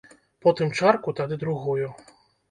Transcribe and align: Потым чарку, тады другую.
Потым 0.45 0.71
чарку, 0.79 1.13
тады 1.19 1.37
другую. 1.43 1.91